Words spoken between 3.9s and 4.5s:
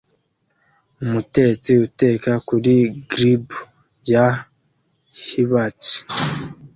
ya